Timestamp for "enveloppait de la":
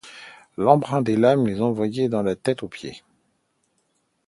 1.61-2.35